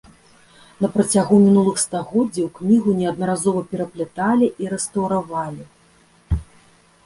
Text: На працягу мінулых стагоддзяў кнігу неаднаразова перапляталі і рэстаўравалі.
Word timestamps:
На 0.85 0.89
працягу 0.95 1.35
мінулых 1.43 1.75
стагоддзяў 1.83 2.47
кнігу 2.57 2.97
неаднаразова 3.03 3.61
перапляталі 3.73 4.47
і 4.65 4.73
рэстаўравалі. 4.75 5.63